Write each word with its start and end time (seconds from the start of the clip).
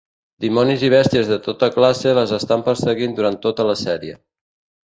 Dimonis 0.45 0.85
i 0.87 0.89
bèsties 0.93 1.29
de 1.33 1.37
tota 1.49 1.69
classe 1.77 2.15
les 2.21 2.35
estaran 2.39 2.65
perseguint 2.71 3.17
durant 3.21 3.41
tota 3.47 3.71
la 3.73 3.81
sèrie. 3.87 4.21